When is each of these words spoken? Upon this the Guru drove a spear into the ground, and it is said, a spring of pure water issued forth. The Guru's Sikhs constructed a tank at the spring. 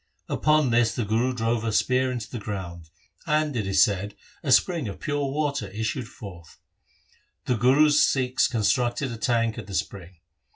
Upon 0.27 0.71
this 0.71 0.95
the 0.95 1.05
Guru 1.05 1.31
drove 1.31 1.63
a 1.63 1.71
spear 1.71 2.11
into 2.11 2.27
the 2.27 2.39
ground, 2.39 2.89
and 3.27 3.55
it 3.55 3.67
is 3.67 3.83
said, 3.83 4.15
a 4.41 4.51
spring 4.51 4.87
of 4.87 4.99
pure 4.99 5.25
water 5.31 5.67
issued 5.67 6.07
forth. 6.07 6.57
The 7.45 7.55
Guru's 7.55 8.01
Sikhs 8.01 8.47
constructed 8.47 9.11
a 9.11 9.17
tank 9.17 9.59
at 9.59 9.67
the 9.67 9.75
spring. 9.75 10.15